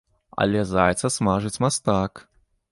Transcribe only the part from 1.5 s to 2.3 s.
мастак!